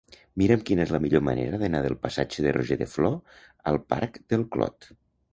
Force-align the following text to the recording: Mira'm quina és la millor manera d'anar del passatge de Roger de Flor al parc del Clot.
Mira'm 0.41 0.61
quina 0.67 0.81
és 0.85 0.93
la 0.93 0.99
millor 1.01 1.21
manera 1.25 1.59
d'anar 1.63 1.81
del 1.85 1.97
passatge 2.05 2.45
de 2.45 2.53
Roger 2.57 2.77
de 2.79 2.87
Flor 2.93 3.13
al 3.73 3.77
parc 3.95 4.17
del 4.35 4.45
Clot. 4.57 4.89